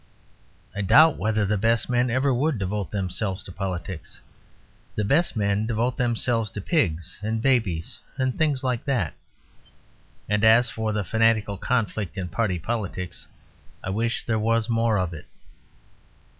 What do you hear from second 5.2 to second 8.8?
men devote themselves to pigs and babies and things